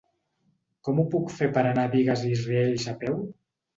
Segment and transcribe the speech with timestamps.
[0.87, 3.21] Com ho puc fer per anar a Bigues i Riells a peu?